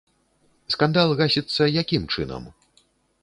[0.75, 2.47] Скандал гасіцца якім чынам?